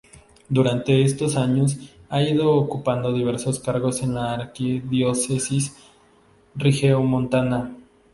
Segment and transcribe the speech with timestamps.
[0.49, 1.77] Durante todos estos años
[2.09, 5.75] ha ido ocupando diversos cargos en la arquidiócesis
[6.55, 7.71] regiomontana.